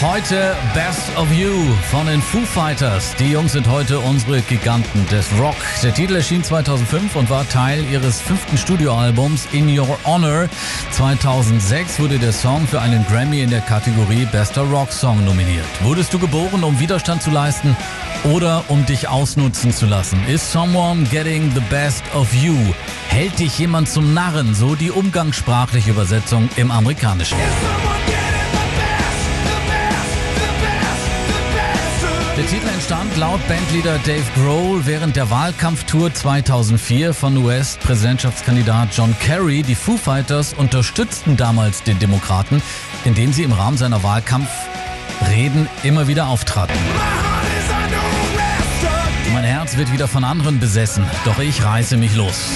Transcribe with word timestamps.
Heute 0.00 0.54
Best 0.74 1.10
of 1.16 1.26
You 1.32 1.50
von 1.90 2.06
den 2.06 2.22
Foo 2.22 2.44
Fighters. 2.44 3.16
Die 3.16 3.32
Jungs 3.32 3.54
sind 3.54 3.66
heute 3.66 3.98
unsere 3.98 4.42
Giganten 4.42 5.04
des 5.08 5.26
Rock. 5.40 5.56
Der 5.82 5.92
Titel 5.92 6.14
erschien 6.14 6.44
2005 6.44 7.16
und 7.16 7.28
war 7.30 7.48
Teil 7.48 7.84
ihres 7.90 8.20
fünften 8.20 8.56
Studioalbums 8.56 9.48
In 9.50 9.76
Your 9.76 9.98
Honor. 10.04 10.48
2006 10.92 11.98
wurde 11.98 12.20
der 12.20 12.32
Song 12.32 12.64
für 12.68 12.80
einen 12.80 13.04
Grammy 13.08 13.42
in 13.42 13.50
der 13.50 13.60
Kategorie 13.60 14.24
Bester 14.26 14.62
Rock 14.62 14.92
Song 14.92 15.24
nominiert. 15.24 15.66
Wurdest 15.80 16.14
du 16.14 16.20
geboren, 16.20 16.62
um 16.62 16.78
Widerstand 16.78 17.20
zu 17.20 17.32
leisten 17.32 17.76
oder 18.22 18.62
um 18.68 18.86
dich 18.86 19.08
ausnutzen 19.08 19.72
zu 19.72 19.86
lassen? 19.86 20.24
Is 20.28 20.52
someone 20.52 21.02
getting 21.10 21.52
the 21.56 21.62
best 21.70 22.04
of 22.14 22.32
you? 22.32 22.54
Hält 23.08 23.36
dich 23.40 23.58
jemand 23.58 23.88
zum 23.88 24.14
Narren? 24.14 24.54
So 24.54 24.76
die 24.76 24.92
umgangssprachliche 24.92 25.90
Übersetzung 25.90 26.48
im 26.54 26.70
Amerikanischen. 26.70 27.36
Titel 32.48 32.68
entstand 32.68 33.14
laut 33.18 33.46
Bandleader 33.46 33.98
Dave 34.06 34.24
Grohl 34.34 34.86
während 34.86 35.16
der 35.16 35.28
Wahlkampftour 35.28 36.14
2004 36.14 37.12
von 37.12 37.36
US-Präsidentschaftskandidat 37.36 38.88
John 38.96 39.14
Kerry. 39.20 39.62
Die 39.62 39.74
Foo 39.74 39.98
Fighters 39.98 40.54
unterstützten 40.54 41.36
damals 41.36 41.82
den 41.82 41.98
Demokraten, 41.98 42.62
indem 43.04 43.34
sie 43.34 43.42
im 43.42 43.52
Rahmen 43.52 43.76
seiner 43.76 44.02
Wahlkampfreden 44.02 45.68
immer 45.82 46.08
wieder 46.08 46.28
auftraten. 46.28 46.74
Mein 49.34 49.44
Herz 49.44 49.76
wird 49.76 49.92
wieder 49.92 50.08
von 50.08 50.24
anderen 50.24 50.58
besessen, 50.58 51.04
doch 51.26 51.38
ich 51.40 51.62
reiße 51.62 51.98
mich 51.98 52.16
los. 52.16 52.48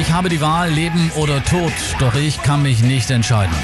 Ich 0.00 0.10
habe 0.10 0.30
die 0.30 0.40
Wahl, 0.40 0.70
Leben 0.70 1.12
oder 1.16 1.44
Tod, 1.44 1.72
doch 1.98 2.14
ich 2.14 2.42
kann 2.42 2.62
mich 2.62 2.82
nicht 2.82 3.10
entscheiden. 3.10 3.54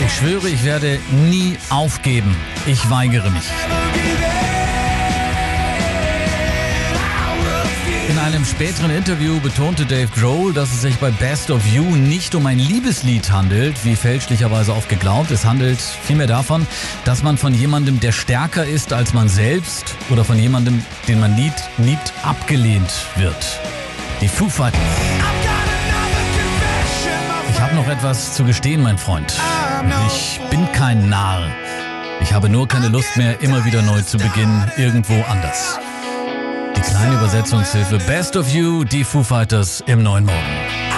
Ich 0.00 0.12
schwöre, 0.12 0.48
ich 0.48 0.64
werde 0.64 0.98
nie 1.28 1.56
aufgeben. 1.70 2.36
Ich 2.66 2.90
weigere 2.90 3.30
mich. 3.30 3.44
In 8.08 8.18
einem 8.18 8.44
späteren 8.44 8.90
Interview 8.90 9.40
betonte 9.40 9.86
Dave 9.86 10.08
Grohl, 10.08 10.52
dass 10.52 10.70
es 10.72 10.82
sich 10.82 10.96
bei 10.96 11.10
Best 11.10 11.50
of 11.50 11.64
You 11.66 11.82
nicht 11.82 12.34
um 12.34 12.44
ein 12.46 12.58
Liebeslied 12.58 13.30
handelt, 13.30 13.84
wie 13.84 13.96
fälschlicherweise 13.96 14.74
oft 14.74 14.88
geglaubt. 14.88 15.30
Es 15.30 15.44
handelt 15.44 15.80
vielmehr 15.80 16.26
davon, 16.26 16.66
dass 17.04 17.22
man 17.22 17.38
von 17.38 17.54
jemandem, 17.54 18.00
der 18.00 18.12
stärker 18.12 18.66
ist 18.66 18.92
als 18.92 19.14
man 19.14 19.28
selbst 19.28 19.94
oder 20.10 20.24
von 20.24 20.38
jemandem, 20.38 20.84
den 21.08 21.20
man 21.20 21.36
liebt, 21.36 21.62
liebt 21.78 22.12
abgelehnt 22.22 22.92
wird. 23.16 23.60
Die 24.20 24.28
Foo 24.28 24.48
Fighters. 24.48 24.80
Ich 27.50 27.60
habe 27.60 27.74
noch 27.74 27.88
etwas 27.88 28.34
zu 28.34 28.44
gestehen, 28.44 28.82
mein 28.82 28.98
Freund. 28.98 29.32
Ich 30.06 30.40
bin 30.50 30.70
kein 30.72 31.08
Narr. 31.08 31.46
Ich 32.20 32.32
habe 32.32 32.48
nur 32.48 32.68
keine 32.68 32.88
Lust 32.88 33.16
mehr, 33.16 33.40
immer 33.40 33.64
wieder 33.64 33.82
neu 33.82 34.00
zu 34.02 34.16
beginnen, 34.16 34.70
irgendwo 34.76 35.14
anders. 35.28 35.78
Die 36.76 36.80
kleine 36.80 37.16
Übersetzungshilfe 37.16 37.98
Best 38.06 38.36
of 38.36 38.48
You, 38.48 38.84
die 38.84 39.04
Foo 39.04 39.22
Fighters 39.22 39.82
im 39.86 40.02
neuen 40.02 40.24
Morgen. 40.24 40.91